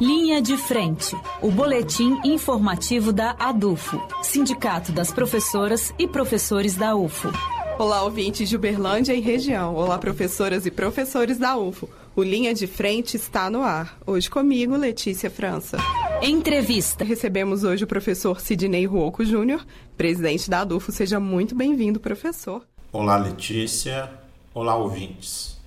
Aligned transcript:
Linha 0.00 0.40
de 0.40 0.56
Frente, 0.56 1.16
o 1.42 1.50
boletim 1.50 2.20
informativo 2.24 3.12
da 3.12 3.34
ADUFO, 3.36 4.00
Sindicato 4.22 4.92
das 4.92 5.10
Professoras 5.10 5.92
e 5.98 6.06
Professores 6.06 6.76
da 6.76 6.94
UFO. 6.94 7.32
Olá, 7.80 8.04
ouvintes 8.04 8.48
de 8.48 8.54
Uberlândia 8.54 9.12
e 9.12 9.20
região. 9.20 9.74
Olá, 9.74 9.98
professoras 9.98 10.66
e 10.66 10.70
professores 10.70 11.36
da 11.36 11.56
UFO. 11.56 11.90
O 12.14 12.22
Linha 12.22 12.54
de 12.54 12.68
Frente 12.68 13.16
está 13.16 13.50
no 13.50 13.64
ar. 13.64 13.98
Hoje 14.06 14.30
comigo, 14.30 14.76
Letícia 14.76 15.28
França. 15.28 15.78
Entrevista. 16.22 17.02
Recebemos 17.02 17.64
hoje 17.64 17.82
o 17.82 17.88
professor 17.88 18.40
Sidney 18.40 18.86
Ruoco 18.86 19.24
Júnior, 19.24 19.66
presidente 19.96 20.48
da 20.48 20.60
ADUFO. 20.60 20.92
Seja 20.92 21.18
muito 21.18 21.56
bem-vindo, 21.56 21.98
professor. 21.98 22.62
Olá, 22.92 23.16
Letícia. 23.16 24.08
Olá, 24.54 24.76
ouvintes. 24.76 25.57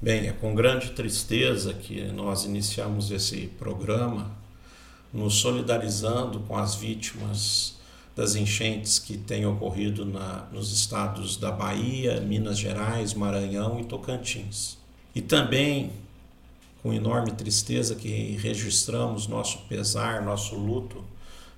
Bem, 0.00 0.28
é 0.28 0.32
com 0.32 0.54
grande 0.54 0.90
tristeza 0.90 1.72
que 1.72 2.02
nós 2.12 2.44
iniciamos 2.44 3.10
esse 3.10 3.46
programa, 3.58 4.30
nos 5.10 5.36
solidarizando 5.36 6.40
com 6.40 6.54
as 6.54 6.74
vítimas 6.74 7.76
das 8.14 8.34
enchentes 8.34 8.98
que 8.98 9.16
têm 9.16 9.46
ocorrido 9.46 10.04
na, 10.04 10.46
nos 10.52 10.70
estados 10.70 11.38
da 11.38 11.50
Bahia, 11.50 12.20
Minas 12.20 12.58
Gerais, 12.58 13.14
Maranhão 13.14 13.80
e 13.80 13.84
Tocantins. 13.84 14.76
E 15.14 15.22
também 15.22 15.90
com 16.82 16.92
enorme 16.92 17.32
tristeza 17.32 17.94
que 17.94 18.36
registramos 18.36 19.26
nosso 19.26 19.60
pesar, 19.60 20.22
nosso 20.22 20.56
luto 20.56 21.02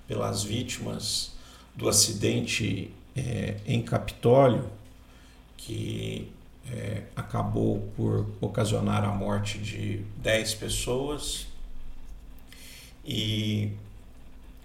pelas 0.07 0.45
vítimas 0.45 1.33
do 1.75 1.89
acidente 1.89 2.89
é, 3.17 3.57
em 3.67 3.83
Capitólio, 3.83 4.71
que 5.57 6.29
é, 6.73 7.05
acabou 7.17 7.89
por 7.97 8.27
ocasionar 8.41 9.05
a 9.05 9.13
morte 9.13 9.59
de 9.59 10.05
10 10.19 10.55
pessoas 10.55 11.47
e 13.05 13.73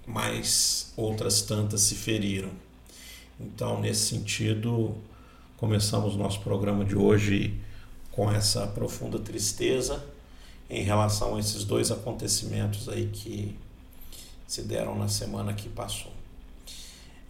mais 0.05 0.91
outras 0.98 1.41
tantas 1.41 1.82
se 1.82 1.95
feriram. 1.95 2.51
Então, 3.40 3.79
nesse 3.79 4.07
sentido, 4.07 4.95
começamos 5.57 6.15
nosso 6.15 6.41
programa 6.41 6.84
de 6.84 6.95
hoje 6.95 7.60
com 8.12 8.32
essa 8.32 8.67
profunda 8.67 9.17
tristeza 9.17 10.04
em 10.70 10.84
relação 10.84 11.35
a 11.35 11.40
esses 11.40 11.63
dois 11.63 11.91
acontecimentos 11.91 12.90
aí 12.90 13.07
que 13.07 13.55
se 14.48 14.62
deram 14.63 14.98
na 14.98 15.07
semana 15.07 15.54
que 15.54 15.70
passou. 15.70 16.12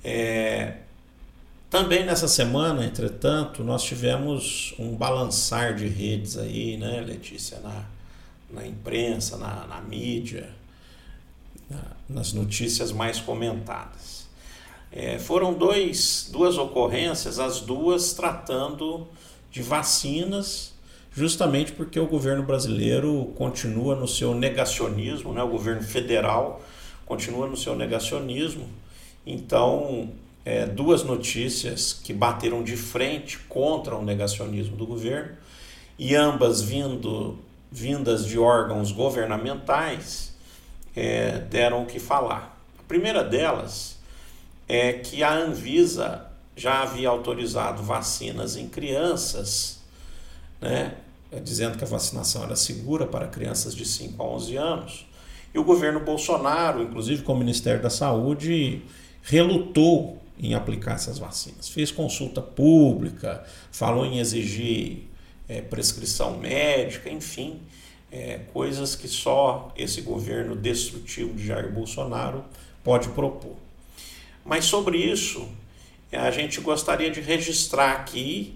É, 0.04 0.78
também 1.74 2.06
nessa 2.06 2.28
semana, 2.28 2.86
entretanto, 2.86 3.64
nós 3.64 3.82
tivemos 3.82 4.76
um 4.78 4.96
balançar 4.96 5.74
de 5.74 5.88
redes 5.88 6.38
aí, 6.38 6.78
né, 6.78 7.02
Letícia, 7.02 7.60
na, 7.62 7.86
na 8.52 8.68
imprensa, 8.68 9.38
na, 9.38 9.66
na 9.66 9.82
mídia, 9.82 10.52
na, 11.68 11.82
nas 12.08 12.32
notícias 12.32 12.92
mais 12.92 13.20
comentadas. 13.20 14.28
É, 14.92 15.18
foram 15.18 15.52
dois, 15.52 16.30
duas 16.32 16.60
ocorrências, 16.60 17.40
as 17.40 17.62
duas 17.62 18.14
tratando 18.14 19.08
de 19.50 19.64
vacinas, 19.64 20.76
justamente 21.12 21.72
porque 21.72 22.00
o 22.00 22.06
governo 22.06 22.44
brasileiro 22.44 23.34
continua 23.36 23.96
no 23.96 24.08
seu 24.08 24.36
negacionismo, 24.36 25.34
né, 25.34 25.42
o 25.42 25.50
governo 25.50 25.82
federal 25.82 26.62
continua 27.04 27.48
no 27.48 27.58
seu 27.58 27.76
negacionismo. 27.76 28.70
Então, 29.26 30.14
é, 30.46 30.66
duas 30.66 31.04
notícias 31.04 31.94
que 31.94 32.14
bateram 32.14 32.64
de 32.64 32.76
frente 32.76 33.40
contra 33.40 33.96
o 33.96 34.04
negacionismo 34.04 34.76
do 34.76 34.86
governo, 34.86 35.38
e 35.98 36.16
ambas 36.16 36.62
vindo, 36.62 37.38
vindas 37.72 38.26
de 38.26 38.38
órgãos 38.38 38.92
governamentais, 38.92 40.34
é, 40.96 41.40
deram 41.40 41.84
o 41.84 41.86
que 41.86 42.00
falar. 42.00 42.60
A 42.78 42.84
primeira 42.84 43.24
delas 43.24 43.98
é 44.68 44.94
que 44.94 45.24
a 45.24 45.34
Anvisa 45.34 46.28
já 46.56 46.84
havia 46.84 47.10
autorizado 47.10 47.82
vacinas 47.82 48.56
em 48.56 48.68
crianças, 48.68 49.80
né, 50.62 50.96
dizendo 51.44 51.78
que 51.78 51.84
a 51.84 51.88
vacinação 51.88 52.44
era 52.44 52.56
segura 52.56 53.08
para 53.08 53.28
crianças 53.28 53.74
de 53.76 53.86
5 53.86 54.22
a 54.22 54.26
11 54.26 54.56
anos, 54.56 55.08
e 55.54 55.60
o 55.60 55.64
governo 55.64 56.00
Bolsonaro, 56.00 56.82
inclusive 56.82 57.24
com 57.24 57.34
o 57.34 57.38
Ministério 57.38 57.82
da 57.82 57.90
Saúde, 57.90 58.82
relutou 59.22 60.23
em 60.40 60.54
aplicar 60.54 60.96
essas 60.96 61.18
vacinas. 61.18 61.70
Fez 61.70 61.92
consulta 61.92 62.42
pública, 62.42 63.44
falou 63.72 64.06
em 64.06 64.20
exigir 64.20 65.04
é, 65.48 65.62
prescrição 65.62 66.38
médica, 66.38 67.10
enfim, 67.10 67.60
é, 68.12 68.40
coisas 68.54 68.96
que 68.96 69.08
só 69.08 69.72
esse 69.76 70.02
governo 70.02 70.56
destrutivo 70.56 71.34
de 71.34 71.46
Jair 71.46 71.72
Bolsonaro 71.72 72.44
pode 72.84 73.10
propor. 73.10 73.56
Mas 74.46 74.66
sobre 74.66 74.98
isso, 74.98 75.48
a 76.12 76.30
gente 76.32 76.60
gostaria 76.62 77.10
de 77.10 77.22
registrar 77.22 77.92
aqui 77.94 78.54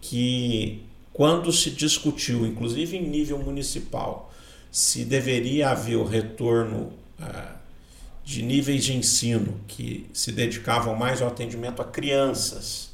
que 0.00 0.82
quando 1.12 1.52
se 1.52 1.70
discutiu, 1.70 2.46
inclusive 2.46 2.96
em 2.96 3.02
nível 3.02 3.38
municipal, 3.38 4.32
se 4.70 5.04
deveria 5.04 5.70
haver 5.70 5.96
o 5.96 6.04
retorno 6.04 6.92
ah, 7.20 7.56
de 8.26 8.42
níveis 8.42 8.84
de 8.84 8.92
ensino 8.92 9.60
que 9.68 10.10
se 10.12 10.32
dedicavam 10.32 10.96
mais 10.96 11.22
ao 11.22 11.28
atendimento 11.28 11.80
a 11.80 11.84
crianças 11.84 12.90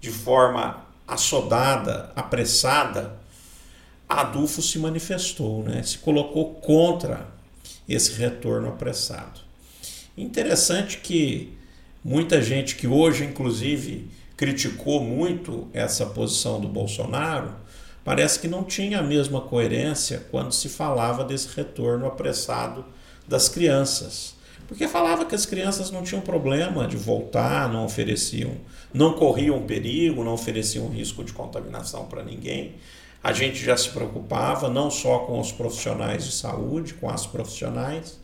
de 0.00 0.10
forma 0.10 0.84
assodada, 1.06 2.10
apressada, 2.16 3.14
a 4.08 4.22
Adufo 4.22 4.60
se 4.60 4.80
manifestou, 4.80 5.62
né? 5.62 5.84
se 5.84 5.98
colocou 5.98 6.54
contra 6.54 7.28
esse 7.88 8.14
retorno 8.14 8.70
apressado. 8.70 9.40
Interessante 10.18 10.98
que 10.98 11.56
muita 12.04 12.42
gente 12.42 12.74
que 12.74 12.88
hoje, 12.88 13.24
inclusive, 13.24 14.10
criticou 14.36 15.00
muito 15.00 15.68
essa 15.72 16.06
posição 16.06 16.60
do 16.60 16.66
Bolsonaro, 16.66 17.54
parece 18.04 18.40
que 18.40 18.48
não 18.48 18.64
tinha 18.64 18.98
a 18.98 19.02
mesma 19.02 19.42
coerência 19.42 20.26
quando 20.28 20.50
se 20.50 20.68
falava 20.68 21.22
desse 21.22 21.54
retorno 21.54 22.04
apressado 22.04 22.84
das 23.28 23.48
crianças 23.48 24.41
porque 24.72 24.88
falava 24.88 25.26
que 25.26 25.34
as 25.34 25.44
crianças 25.44 25.90
não 25.90 26.02
tinham 26.02 26.22
problema 26.22 26.88
de 26.88 26.96
voltar, 26.96 27.70
não 27.70 27.84
ofereciam, 27.84 28.56
não 28.92 29.12
corriam 29.12 29.62
perigo, 29.64 30.24
não 30.24 30.32
ofereciam 30.32 30.88
risco 30.88 31.22
de 31.22 31.30
contaminação 31.34 32.06
para 32.06 32.22
ninguém. 32.22 32.76
A 33.22 33.34
gente 33.34 33.62
já 33.62 33.76
se 33.76 33.90
preocupava 33.90 34.70
não 34.70 34.90
só 34.90 35.18
com 35.20 35.38
os 35.38 35.52
profissionais 35.52 36.24
de 36.24 36.32
saúde, 36.32 36.94
com 36.94 37.10
as 37.10 37.26
profissionais, 37.26 38.18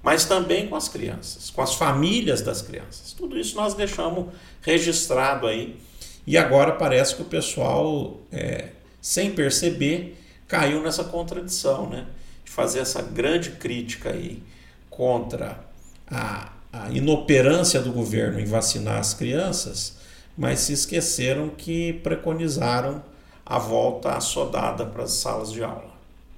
mas 0.00 0.24
também 0.24 0.68
com 0.68 0.76
as 0.76 0.88
crianças, 0.88 1.50
com 1.50 1.60
as 1.60 1.74
famílias 1.74 2.40
das 2.40 2.62
crianças. 2.62 3.12
Tudo 3.12 3.36
isso 3.36 3.56
nós 3.56 3.74
deixamos 3.74 4.32
registrado 4.62 5.48
aí. 5.48 5.76
E 6.24 6.38
agora 6.38 6.70
parece 6.70 7.16
que 7.16 7.22
o 7.22 7.24
pessoal, 7.24 8.20
é, 8.30 8.68
sem 9.00 9.32
perceber, 9.32 10.16
caiu 10.46 10.80
nessa 10.80 11.02
contradição, 11.02 11.90
né? 11.90 12.06
De 12.44 12.50
fazer 12.52 12.78
essa 12.78 13.02
grande 13.02 13.50
crítica 13.50 14.10
aí 14.10 14.40
contra 14.88 15.68
a, 16.10 16.50
a 16.72 16.90
inoperância 16.90 17.80
do 17.80 17.92
governo 17.92 18.40
em 18.40 18.44
vacinar 18.44 18.98
as 18.98 19.14
crianças, 19.14 19.96
mas 20.36 20.60
se 20.60 20.72
esqueceram 20.72 21.50
que 21.50 21.94
preconizaram 21.94 23.02
a 23.44 23.58
volta 23.58 24.12
assodada 24.12 24.86
para 24.86 25.04
as 25.04 25.12
salas 25.12 25.52
de 25.52 25.62
aula 25.62 25.90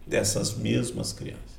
dessas 0.06 0.54
mesmas 0.54 1.12
crianças. 1.12 1.52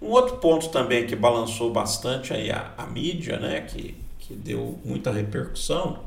Um 0.00 0.08
outro 0.08 0.36
ponto 0.36 0.68
também 0.68 1.06
que 1.06 1.14
balançou 1.14 1.72
bastante 1.72 2.32
aí 2.32 2.50
a, 2.50 2.72
a 2.76 2.86
mídia, 2.86 3.38
né, 3.38 3.60
que, 3.62 3.94
que 4.18 4.34
deu 4.34 4.78
muita 4.84 5.10
repercussão, 5.10 5.98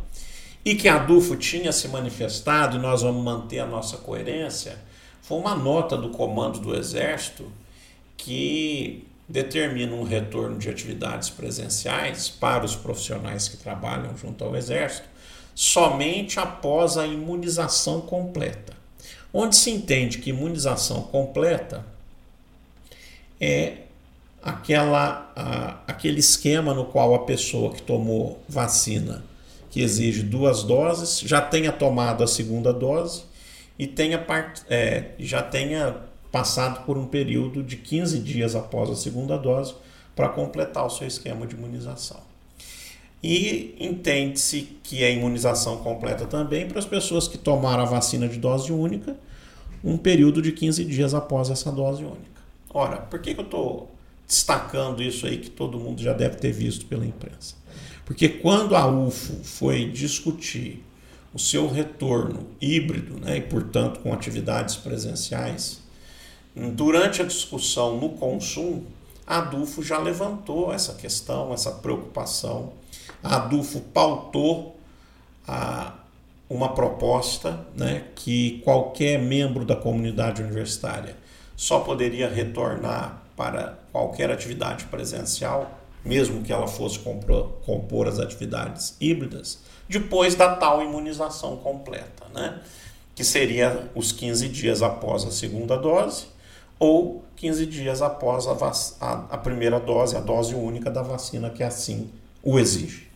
e 0.65 0.75
que 0.75 0.87
a 0.87 0.95
Adufo 0.95 1.35
tinha 1.35 1.71
se 1.71 1.87
manifestado, 1.89 2.77
e 2.77 2.79
nós 2.79 3.01
vamos 3.01 3.23
manter 3.23 3.59
a 3.59 3.65
nossa 3.67 3.97
coerência, 3.97 4.79
foi 5.21 5.37
uma 5.37 5.55
nota 5.55 5.95
do 5.95 6.09
comando 6.09 6.59
do 6.59 6.75
Exército 6.75 7.51
que 8.17 9.05
determina 9.33 9.95
um 9.95 10.03
retorno 10.03 10.59
de 10.59 10.69
atividades 10.69 11.27
presenciais 11.27 12.29
para 12.29 12.63
os 12.63 12.75
profissionais 12.75 13.49
que 13.49 13.57
trabalham 13.57 14.15
junto 14.15 14.43
ao 14.43 14.55
Exército 14.55 15.07
somente 15.55 16.39
após 16.39 16.97
a 16.97 17.07
imunização 17.07 17.99
completa. 18.01 18.73
Onde 19.33 19.55
se 19.55 19.71
entende 19.71 20.19
que 20.19 20.29
imunização 20.29 21.01
completa 21.01 21.83
é 23.41 23.77
aquela, 24.39 25.31
a, 25.35 25.79
aquele 25.87 26.19
esquema 26.19 26.71
no 26.75 26.85
qual 26.85 27.15
a 27.15 27.25
pessoa 27.25 27.73
que 27.73 27.81
tomou 27.81 28.39
vacina, 28.47 29.23
que 29.71 29.81
exige 29.81 30.21
duas 30.21 30.61
doses, 30.61 31.19
já 31.19 31.41
tenha 31.41 31.71
tomado 31.71 32.23
a 32.23 32.27
segunda 32.27 32.71
dose 32.71 33.23
e 33.79 33.87
tenha 33.87 34.23
é, 34.69 35.05
já 35.17 35.41
tenha 35.41 36.12
passado 36.33 36.83
por 36.83 36.97
um 36.97 37.05
período 37.05 37.61
de 37.61 37.77
15 37.77 38.17
dias 38.17 38.55
após 38.55 38.89
a 38.89 38.95
segunda 38.95 39.37
dose 39.37 39.75
para 40.15 40.27
completar 40.29 40.83
o 40.83 40.89
seu 40.89 41.07
esquema 41.07 41.45
de 41.45 41.53
imunização. 41.55 42.19
E 43.21 43.75
entende-se 43.79 44.77
que 44.81 45.03
a 45.03 45.11
imunização 45.11 45.77
completa 45.77 46.25
também 46.25 46.67
para 46.67 46.79
as 46.79 46.87
pessoas 46.87 47.27
que 47.27 47.37
tomaram 47.37 47.83
a 47.83 47.85
vacina 47.85 48.27
de 48.27 48.39
dose 48.39 48.71
única 48.73 49.15
um 49.83 49.95
período 49.95 50.41
de 50.41 50.51
15 50.51 50.83
dias 50.85 51.13
após 51.13 51.51
essa 51.51 51.71
dose 51.71 52.03
única. 52.03 52.41
Ora, 52.73 52.97
por 52.97 53.19
que, 53.19 53.35
que 53.35 53.39
eu 53.39 53.45
estou 53.45 53.91
destacando 54.27 55.03
isso 55.03 55.27
aí 55.27 55.37
que 55.37 55.51
todo 55.51 55.79
mundo 55.79 56.01
já 56.01 56.13
deve 56.13 56.37
ter 56.37 56.51
visto 56.51 56.87
pela 56.87 57.05
imprensa? 57.05 57.53
Porque 58.05 58.27
quando 58.27 58.75
a 58.75 58.87
UFO 58.87 59.35
foi 59.43 59.85
discutir 59.85 60.83
o 61.31 61.37
seu 61.37 61.69
retorno 61.69 62.47
híbrido, 62.59 63.19
né, 63.19 63.37
e 63.37 63.41
portanto 63.41 63.99
com 63.99 64.11
atividades 64.11 64.75
presenciais, 64.75 65.82
durante 66.55 67.21
a 67.21 67.25
discussão 67.25 67.97
no 67.97 68.09
consumo, 68.09 68.85
a 69.25 69.39
Adufo 69.39 69.81
já 69.81 69.97
levantou 69.97 70.73
essa 70.73 70.93
questão, 70.93 71.53
essa 71.53 71.71
preocupação. 71.71 72.73
A 73.23 73.37
Adufo 73.37 73.79
pautou 73.79 74.77
a, 75.47 75.93
uma 76.49 76.73
proposta 76.73 77.65
né, 77.75 78.05
que 78.15 78.61
qualquer 78.63 79.17
membro 79.19 79.65
da 79.65 79.75
comunidade 79.75 80.43
universitária 80.43 81.17
só 81.55 81.79
poderia 81.79 82.29
retornar 82.29 83.23
para 83.35 83.79
qualquer 83.91 84.29
atividade 84.29 84.85
presencial, 84.85 85.79
mesmo 86.03 86.43
que 86.43 86.51
ela 86.51 86.67
fosse 86.67 86.99
compor, 86.99 87.53
compor 87.65 88.07
as 88.07 88.19
atividades 88.19 88.95
híbridas, 88.99 89.59
depois 89.87 90.35
da 90.35 90.55
tal 90.55 90.81
imunização 90.81 91.57
completa, 91.57 92.25
né? 92.33 92.61
que 93.15 93.23
seria 93.23 93.89
os 93.95 94.11
15 94.11 94.49
dias 94.49 94.81
após 94.81 95.23
a 95.23 95.31
segunda 95.31 95.77
dose 95.77 96.32
ou 96.79 97.23
15 97.35 97.65
dias 97.65 98.01
após 98.01 98.47
a, 98.47 99.05
a, 99.05 99.13
a 99.31 99.37
primeira 99.37 99.79
dose, 99.79 100.15
a 100.15 100.19
dose 100.19 100.55
única 100.55 100.89
da 100.89 101.01
vacina 101.01 101.49
que 101.49 101.63
assim 101.63 102.09
o 102.41 102.59
exige. 102.59 103.07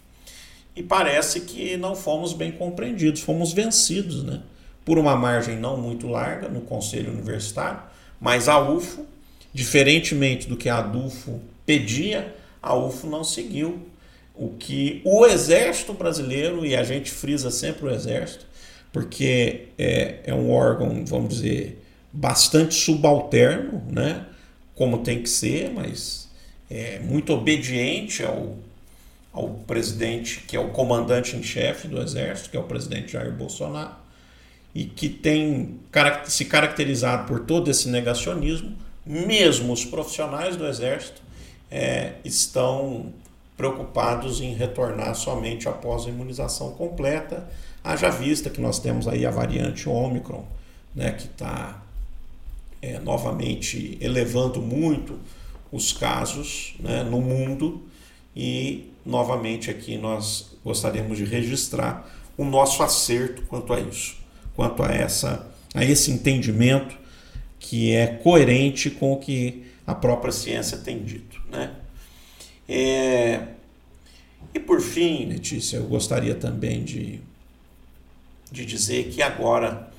E 0.76 0.84
parece 0.84 1.42
que 1.42 1.76
não 1.76 1.96
fomos 1.96 2.34
bem 2.34 2.52
compreendidos, 2.52 3.22
fomos 3.22 3.52
vencidos, 3.52 4.24
né? 4.24 4.42
Por 4.86 4.98
uma 4.98 5.16
margem 5.16 5.58
não 5.58 5.76
muito 5.76 6.08
larga 6.08 6.48
no 6.48 6.62
Conselho 6.62 7.12
Universitário, 7.12 7.82
mas 8.22 8.48
a 8.48 8.60
UFO, 8.60 9.06
diferentemente 9.54 10.48
do 10.48 10.56
que 10.56 10.70
a 10.70 10.78
ADUFO 10.78 11.42
pedia, 11.66 12.36
a 12.62 12.76
UFO 12.76 13.08
não 13.08 13.24
seguiu 13.24 13.88
o 14.36 14.50
que 14.50 15.02
o 15.04 15.26
Exército 15.26 15.94
Brasileiro, 15.94 16.66
e 16.66 16.76
a 16.76 16.84
gente 16.84 17.10
frisa 17.10 17.50
sempre 17.50 17.88
o 17.88 17.90
Exército, 17.90 18.46
porque 18.94 19.70
é, 19.78 20.20
é 20.26 20.34
um 20.34 20.52
órgão, 20.52 21.04
vamos 21.06 21.36
dizer, 21.36 21.84
bastante 22.18 22.74
subalterno, 22.74 23.84
né? 23.92 24.26
como 24.76 25.00
tem 25.00 25.22
que 25.22 25.30
ser, 25.30 25.72
mas 25.72 26.28
é 26.70 27.00
muito 27.00 27.32
obediente 27.32 28.24
ao, 28.24 28.56
ao 29.32 29.50
presidente, 29.50 30.42
que 30.48 30.56
é 30.56 30.60
o 30.60 30.70
comandante 30.70 31.36
em 31.36 31.44
chefe 31.44 31.88
do 31.88 32.02
Exército, 32.02 32.50
que 32.50 32.58
é 32.58 32.60
o 32.60 32.64
presidente 32.64 33.14
Jair 33.14 33.32
Bolsonaro, 33.32 33.96
e 34.74 34.86
que 34.86 35.10
tem 35.10 35.80
se 36.26 36.46
caracterizado 36.46 37.28
por 37.28 37.42
todo 37.42 37.70
esse 37.70 37.88
negacionismo, 37.88 38.76
mesmo 39.06 39.72
os 39.72 39.86
profissionais 39.86 40.56
do 40.56 40.66
Exército 40.68 41.22
é, 41.70 42.14
estão 42.26 43.14
preocupados 43.56 44.42
em 44.42 44.54
retornar 44.54 45.16
somente 45.16 45.70
após 45.70 46.06
a 46.06 46.10
imunização 46.10 46.72
completa, 46.72 47.48
haja 47.84 48.10
vista 48.10 48.50
que 48.50 48.62
nós 48.62 48.80
temos 48.80 49.08
aí 49.08 49.26
a 49.26 49.32
variante 49.32 49.88
Ômicron, 49.88 50.46
né, 50.96 51.12
que 51.12 51.26
está 51.26 51.82
é, 52.82 53.00
novamente 53.00 53.98
elevando 54.02 54.62
muito 54.62 55.20
os 55.72 55.92
casos 55.92 56.76
né, 56.80 57.04
no 57.04 57.22
mundo 57.22 57.84
e 58.36 58.92
novamente 59.06 59.70
aqui 59.70 59.98
nós 59.98 60.58
gostaríamos 60.64 61.18
de 61.18 61.26
registrar 61.26 62.10
o 62.38 62.46
nosso 62.46 62.84
acerto 62.84 63.42
quanto 63.44 63.74
a 63.74 63.80
isso, 63.80 64.18
quanto 64.56 64.84
a 64.84 64.92
essa 64.92 65.50
a 65.74 65.84
esse 65.84 66.12
entendimento 66.12 66.98
que 67.60 67.92
é 67.92 68.08
coerente 68.08 68.90
com 68.90 69.14
o 69.14 69.18
que 69.18 69.66
a 69.86 69.94
própria 69.94 70.32
ciência 70.32 70.78
tem 70.78 71.04
dito, 71.04 71.42
né? 71.52 71.76
É, 72.68 73.48
e 74.54 74.60
por 74.60 74.82
fim, 74.82 75.26
Letícia, 75.26 75.78
eu 75.78 75.84
gostaria 75.84 76.36
também 76.36 76.84
de, 76.84 77.22
de 78.52 78.66
dizer 78.66 79.10
que 79.10 79.22
agora 79.22 79.90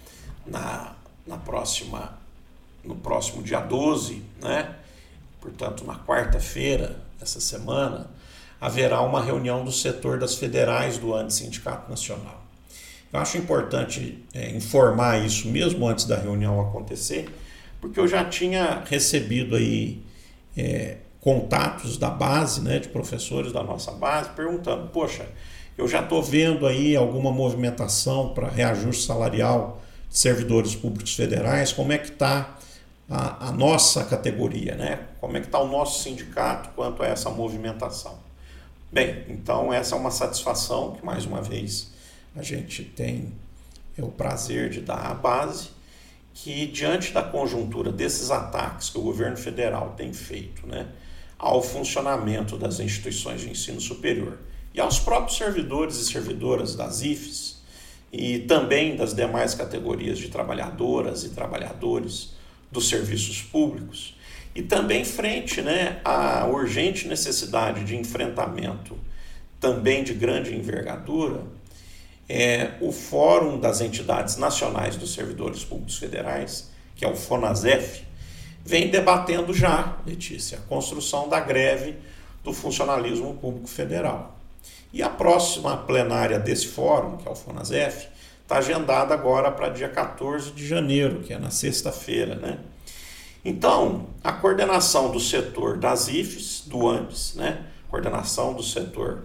na, 0.46 0.94
na 1.26 1.36
próxima 1.36 2.18
no 2.88 2.96
próximo 2.96 3.42
dia 3.42 3.60
12, 3.60 4.22
né? 4.42 4.74
portanto, 5.40 5.84
na 5.84 5.94
quarta-feira 5.94 6.96
dessa 7.20 7.40
semana, 7.40 8.08
haverá 8.60 9.02
uma 9.02 9.22
reunião 9.22 9.64
do 9.64 9.70
setor 9.70 10.18
das 10.18 10.34
federais 10.34 10.98
do 10.98 11.30
Sindicato 11.30 11.88
Nacional. 11.88 12.42
Eu 13.12 13.20
acho 13.20 13.38
importante 13.38 14.24
é, 14.34 14.50
informar 14.50 15.24
isso 15.24 15.48
mesmo 15.48 15.86
antes 15.86 16.04
da 16.06 16.16
reunião 16.16 16.60
acontecer, 16.60 17.28
porque 17.80 18.00
eu 18.00 18.08
já 18.08 18.24
tinha 18.24 18.82
recebido 18.86 19.54
aí 19.54 20.02
é, 20.56 20.96
contatos 21.20 21.96
da 21.96 22.10
base, 22.10 22.60
né, 22.60 22.78
de 22.78 22.88
professores 22.88 23.52
da 23.52 23.62
nossa 23.62 23.92
base, 23.92 24.30
perguntando: 24.30 24.88
poxa, 24.88 25.26
eu 25.76 25.86
já 25.86 26.00
estou 26.00 26.22
vendo 26.22 26.66
aí 26.66 26.96
alguma 26.96 27.30
movimentação 27.30 28.30
para 28.34 28.48
reajuste 28.48 29.06
salarial 29.06 29.80
de 30.10 30.18
servidores 30.18 30.74
públicos 30.74 31.14
federais, 31.14 31.72
como 31.72 31.92
é 31.92 31.98
que 31.98 32.10
está 32.10 32.57
a, 33.08 33.48
a 33.48 33.52
nossa 33.52 34.04
categoria, 34.04 34.74
né? 34.74 35.06
Como 35.20 35.36
é 35.36 35.40
que 35.40 35.46
está 35.46 35.58
o 35.58 35.68
nosso 35.68 36.02
sindicato 36.02 36.70
quanto 36.74 37.02
a 37.02 37.06
essa 37.06 37.30
movimentação? 37.30 38.18
Bem, 38.92 39.24
então 39.28 39.72
essa 39.72 39.94
é 39.94 39.98
uma 39.98 40.10
satisfação 40.10 40.92
que 40.92 41.04
mais 41.04 41.24
uma 41.24 41.42
vez 41.42 41.90
a 42.36 42.42
gente 42.42 42.84
tem 42.84 43.32
é 43.96 44.02
o 44.02 44.08
prazer 44.08 44.70
de 44.70 44.80
dar 44.80 45.10
à 45.10 45.14
base 45.14 45.70
que 46.32 46.66
diante 46.66 47.12
da 47.12 47.22
conjuntura 47.22 47.90
desses 47.90 48.30
ataques 48.30 48.90
que 48.90 48.98
o 48.98 49.02
governo 49.02 49.36
federal 49.36 49.94
tem 49.96 50.12
feito, 50.12 50.66
né, 50.68 50.86
ao 51.36 51.60
funcionamento 51.60 52.56
das 52.56 52.78
instituições 52.78 53.40
de 53.40 53.50
ensino 53.50 53.80
superior 53.80 54.38
e 54.72 54.80
aos 54.80 55.00
próprios 55.00 55.36
servidores 55.36 55.96
e 55.96 56.06
servidoras 56.06 56.76
das 56.76 57.02
IFES 57.02 57.58
e 58.12 58.38
também 58.40 58.96
das 58.96 59.12
demais 59.12 59.54
categorias 59.54 60.18
de 60.18 60.28
trabalhadoras 60.28 61.24
e 61.24 61.30
trabalhadores 61.30 62.37
dos 62.70 62.88
serviços 62.88 63.42
públicos 63.42 64.16
e 64.54 64.62
também 64.62 65.04
frente 65.04 65.62
né, 65.62 66.00
à 66.04 66.46
urgente 66.46 67.06
necessidade 67.06 67.84
de 67.84 67.96
enfrentamento 67.96 68.98
também 69.60 70.04
de 70.04 70.14
grande 70.14 70.54
envergadura, 70.54 71.42
é, 72.28 72.72
o 72.80 72.92
Fórum 72.92 73.58
das 73.58 73.80
Entidades 73.80 74.36
Nacionais 74.36 74.96
dos 74.96 75.14
Servidores 75.14 75.64
Públicos 75.64 75.96
Federais, 75.96 76.70
que 76.94 77.04
é 77.04 77.08
o 77.08 77.16
FONASEF, 77.16 78.02
vem 78.64 78.88
debatendo 78.88 79.54
já, 79.54 79.96
Letícia, 80.06 80.58
a 80.58 80.60
construção 80.62 81.28
da 81.28 81.40
greve 81.40 81.96
do 82.44 82.52
funcionalismo 82.52 83.34
público 83.34 83.68
federal. 83.68 84.38
E 84.92 85.02
a 85.02 85.08
próxima 85.08 85.76
plenária 85.76 86.38
desse 86.38 86.68
fórum, 86.68 87.16
que 87.16 87.28
é 87.28 87.30
o 87.30 87.34
FONASEF, 87.34 88.08
está 88.48 88.56
agendada 88.56 89.12
agora 89.12 89.50
para 89.50 89.68
dia 89.68 89.90
14 89.90 90.52
de 90.52 90.66
janeiro, 90.66 91.20
que 91.20 91.34
é 91.34 91.38
na 91.38 91.50
sexta-feira, 91.50 92.34
né? 92.34 92.58
Então, 93.44 94.06
a 94.24 94.32
coordenação 94.32 95.10
do 95.10 95.20
setor 95.20 95.76
das 95.76 96.08
IFES, 96.08 96.62
do 96.66 96.88
ANDES, 96.88 97.34
né? 97.34 97.66
Coordenação 97.90 98.54
do 98.54 98.62
setor 98.62 99.24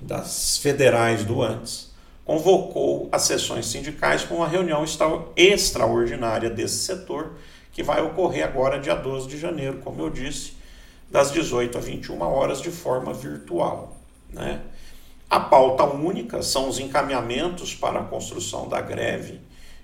das 0.00 0.58
federais 0.58 1.24
do 1.24 1.42
ANDES, 1.42 1.92
convocou 2.24 3.08
as 3.10 3.22
sessões 3.22 3.66
sindicais 3.66 4.22
com 4.22 4.36
uma 4.36 4.48
reunião 4.48 4.84
extraordinária 5.36 6.48
desse 6.48 6.84
setor, 6.84 7.32
que 7.72 7.82
vai 7.82 8.00
ocorrer 8.00 8.44
agora 8.44 8.78
dia 8.78 8.94
12 8.94 9.26
de 9.26 9.38
janeiro, 9.38 9.78
como 9.78 10.00
eu 10.00 10.08
disse, 10.08 10.52
das 11.10 11.32
18 11.32 11.78
a 11.78 11.80
21 11.80 12.20
horas 12.22 12.62
de 12.62 12.70
forma 12.70 13.12
virtual, 13.12 13.96
né? 14.30 14.60
A 15.28 15.40
pauta 15.40 15.84
única 15.84 16.42
são 16.42 16.68
os 16.68 16.78
encaminhamentos 16.78 17.74
para 17.74 18.00
a 18.00 18.04
construção 18.04 18.68
da 18.68 18.80
greve 18.80 19.40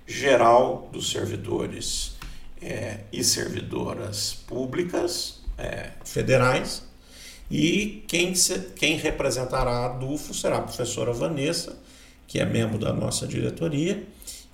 geral 0.06 0.88
dos 0.92 1.10
servidores 1.10 2.16
é, 2.60 3.00
e 3.12 3.24
servidoras 3.24 4.34
públicas 4.46 5.40
é, 5.58 5.90
federais. 6.04 6.84
E 7.50 8.04
quem, 8.06 8.32
quem 8.76 8.96
representará 8.96 9.86
a 9.86 9.88
DUFO 9.88 10.32
será 10.32 10.58
a 10.58 10.62
professora 10.62 11.12
Vanessa, 11.12 11.78
que 12.26 12.38
é 12.38 12.46
membro 12.46 12.78
da 12.78 12.92
nossa 12.92 13.26
diretoria, 13.26 14.06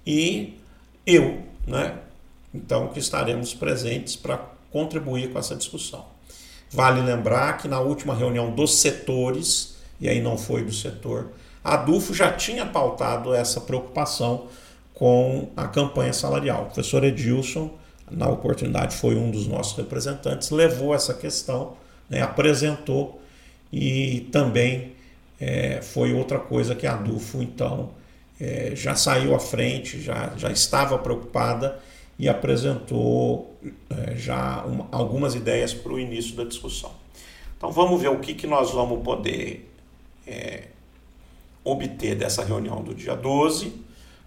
e 0.06 0.58
eu, 1.06 1.42
né? 1.66 1.98
Então, 2.52 2.88
que 2.88 2.98
estaremos 2.98 3.54
presentes 3.54 4.16
para 4.16 4.38
contribuir 4.72 5.30
com 5.30 5.38
essa 5.38 5.54
discussão. 5.54 6.06
Vale 6.70 7.00
lembrar 7.00 7.58
que 7.58 7.68
na 7.68 7.78
última 7.78 8.14
reunião 8.14 8.50
dos 8.50 8.80
setores, 8.80 9.76
e 10.00 10.08
aí 10.08 10.20
não 10.20 10.36
foi 10.36 10.64
do 10.64 10.72
setor. 10.72 11.28
A 11.62 11.74
Adufo 11.74 12.14
já 12.14 12.32
tinha 12.32 12.64
pautado 12.64 13.34
essa 13.34 13.60
preocupação 13.60 14.46
com 14.94 15.48
a 15.56 15.66
campanha 15.68 16.12
salarial. 16.12 16.62
O 16.62 16.66
professor 16.66 17.04
Edilson, 17.04 17.70
na 18.10 18.28
oportunidade, 18.28 18.96
foi 18.96 19.16
um 19.16 19.30
dos 19.30 19.46
nossos 19.46 19.76
representantes, 19.76 20.50
levou 20.50 20.94
essa 20.94 21.14
questão, 21.14 21.76
né, 22.08 22.22
apresentou 22.22 23.20
e 23.72 24.28
também 24.32 24.92
é, 25.40 25.80
foi 25.82 26.12
outra 26.12 26.38
coisa 26.38 26.74
que 26.74 26.86
a 26.86 26.94
Adufo, 26.94 27.42
então, 27.42 27.90
é, 28.40 28.72
já 28.74 28.94
saiu 28.94 29.34
à 29.34 29.38
frente, 29.38 30.00
já, 30.00 30.32
já 30.36 30.50
estava 30.50 30.98
preocupada 30.98 31.78
e 32.18 32.28
apresentou 32.28 33.54
é, 33.90 34.16
já 34.16 34.64
uma, 34.64 34.88
algumas 34.90 35.34
ideias 35.34 35.72
para 35.72 35.92
o 35.92 35.98
início 35.98 36.34
da 36.34 36.44
discussão. 36.44 36.90
Então 37.56 37.70
vamos 37.70 38.00
ver 38.00 38.08
o 38.08 38.18
que, 38.18 38.34
que 38.34 38.46
nós 38.46 38.70
vamos 38.70 39.02
poder 39.02 39.68
é, 40.28 40.64
obter 41.64 42.14
dessa 42.14 42.44
reunião 42.44 42.82
do 42.82 42.94
dia 42.94 43.14
12. 43.14 43.72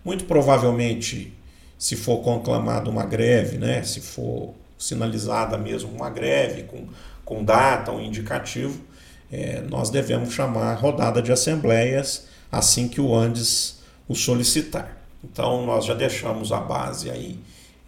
Muito 0.04 0.26
provavelmente, 0.26 1.34
se 1.78 1.96
for 1.96 2.18
conclamada 2.18 2.90
uma 2.90 3.06
greve, 3.06 3.58
né, 3.58 3.84
se 3.84 4.02
for 4.02 4.54
sinalizada 4.78 5.58
mesmo 5.58 5.92
uma 5.92 6.10
greve 6.10 6.64
com, 6.64 6.88
com 7.24 7.44
data, 7.44 7.92
um 7.92 8.02
indicativo, 8.02 8.82
é, 9.32 9.62
nós 9.62 9.90
devemos 9.90 10.34
chamar 10.34 10.74
rodada 10.74 11.22
de 11.22 11.32
assembleias 11.32 12.28
assim 12.52 12.88
que 12.88 13.00
o 13.00 13.16
Andes 13.16 13.80
o 14.08 14.16
solicitar. 14.16 14.98
Então 15.24 15.66
nós 15.66 15.86
já 15.86 15.94
deixamos 15.94 16.52
a 16.52 16.60
base 16.60 17.10
aí 17.10 17.40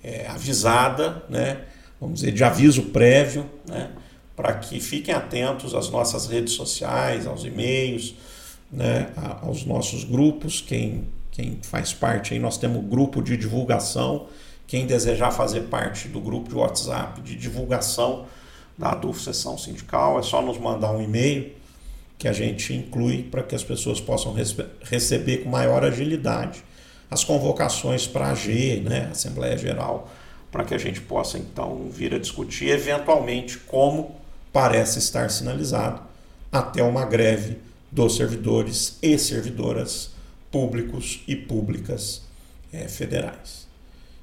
é, 0.03 0.27
avisada, 0.27 1.23
né? 1.27 1.61
vamos 1.99 2.19
dizer, 2.19 2.31
de 2.31 2.43
aviso 2.43 2.83
prévio, 2.83 3.49
né? 3.67 3.89
Para 4.35 4.53
que 4.55 4.79
fiquem 4.79 5.13
atentos 5.13 5.75
às 5.75 5.89
nossas 5.89 6.27
redes 6.27 6.53
sociais, 6.53 7.27
aos 7.27 7.43
e-mails, 7.43 8.15
né? 8.71 9.09
aos 9.41 9.65
nossos 9.65 10.03
grupos. 10.03 10.61
Quem, 10.61 11.07
quem 11.31 11.59
faz 11.61 11.93
parte 11.93 12.33
aí, 12.33 12.39
nós 12.39 12.57
temos 12.57 12.83
grupo 12.85 13.21
de 13.21 13.37
divulgação. 13.37 14.27
Quem 14.65 14.87
desejar 14.87 15.31
fazer 15.31 15.61
parte 15.61 16.07
do 16.07 16.19
grupo 16.19 16.49
de 16.49 16.55
WhatsApp 16.55 17.21
de 17.21 17.35
divulgação 17.35 18.25
da 18.77 18.91
ADUF 18.91 19.21
Sessão 19.21 19.57
Sindical, 19.57 20.19
é 20.19 20.23
só 20.23 20.41
nos 20.41 20.57
mandar 20.57 20.91
um 20.91 21.01
e-mail 21.01 21.51
que 22.17 22.27
a 22.27 22.33
gente 22.33 22.73
inclui 22.73 23.23
para 23.23 23.43
que 23.43 23.53
as 23.53 23.63
pessoas 23.63 24.01
possam 24.01 24.33
receber 24.81 25.43
com 25.43 25.49
maior 25.49 25.83
agilidade 25.83 26.63
as 27.13 27.23
convocações 27.23 28.07
para 28.07 28.27
a 28.27 28.31
AG, 28.31 28.81
né, 28.83 29.09
Assembleia 29.11 29.55
Geral, 29.55 30.11
para 30.51 30.63
que 30.63 30.73
a 30.73 30.77
gente 30.77 30.99
possa 30.99 31.37
então 31.37 31.87
vir 31.91 32.13
a 32.13 32.17
discutir 32.17 32.69
eventualmente 32.69 33.57
como 33.59 34.15
parece 34.53 34.99
estar 34.99 35.29
sinalizado 35.29 36.01
até 36.51 36.83
uma 36.83 37.03
greve 37.03 37.57
dos 37.91 38.15
servidores 38.15 38.97
e 39.01 39.17
servidoras 39.17 40.11
públicos 40.51 41.21
e 41.27 41.35
públicas 41.35 42.21
é, 42.71 42.87
federais. 42.87 43.67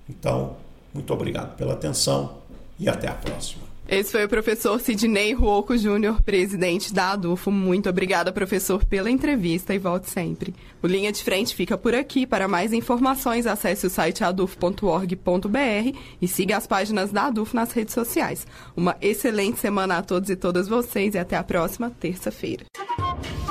Então, 0.09 0.57
muito 0.95 1.13
obrigado 1.13 1.57
pela 1.57 1.75
atenção 1.75 2.39
e 2.79 2.89
até 2.89 3.09
a 3.09 3.15
próxima. 3.15 3.70
Esse 3.91 4.13
foi 4.13 4.25
o 4.25 4.29
professor 4.29 4.81
Sidney 4.81 5.33
Ruoco 5.33 5.77
Júnior, 5.77 6.23
presidente 6.23 6.95
da 6.95 7.11
ADUFO. 7.11 7.51
Muito 7.51 7.91
obrigada, 7.91 8.31
professor, 8.31 8.85
pela 8.85 9.11
entrevista 9.11 9.75
e 9.75 9.81
volte 9.81 10.09
sempre. 10.09 10.55
O 10.81 10.87
Linha 10.87 11.11
de 11.11 11.21
Frente 11.25 11.57
fica 11.57 11.77
por 11.77 11.93
aqui. 11.93 12.25
Para 12.25 12.47
mais 12.47 12.73
informações, 12.73 13.49
acesse 13.49 13.89
o 13.89 13.91
site 13.91 14.23
adufo.org.br 14.23 15.99
e 16.23 16.29
siga 16.29 16.57
as 16.57 16.69
páginas 16.69 17.11
da 17.11 17.27
ADUFO 17.27 17.57
nas 17.57 17.73
redes 17.73 17.93
sociais. 17.93 18.47
Uma 18.77 18.97
excelente 19.03 19.59
semana 19.59 19.99
a 19.99 20.03
todos 20.03 20.31
e 20.31 20.37
todas 20.37 20.69
vocês 20.69 21.17
e 21.17 21.19
até 21.19 21.37
a 21.37 21.43
próxima 21.43 21.91
terça-feira. 21.91 22.67